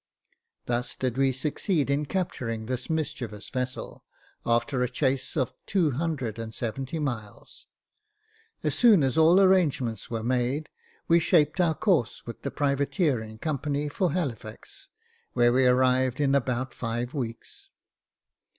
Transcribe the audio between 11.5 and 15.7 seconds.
our course, with the privateer in company, for Halifax, where we